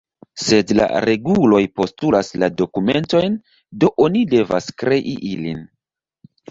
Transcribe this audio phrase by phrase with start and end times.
[0.43, 3.39] Sed la reguloj postulas la dokumentojn,
[3.85, 5.03] do oni devas krei
[5.37, 5.67] ilin.